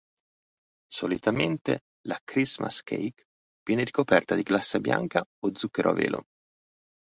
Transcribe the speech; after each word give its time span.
Solitamente 0.91 1.81
la 2.07 2.17
"Christmas 2.25 2.81
cake" 2.81 3.21
viene 3.63 3.83
ricoperta 3.85 4.33
di 4.33 4.41
glassa 4.41 4.79
bianca 4.79 5.19
o 5.45 5.49
zucchero 5.53 5.91
a 5.91 5.93
velo. 5.93 6.23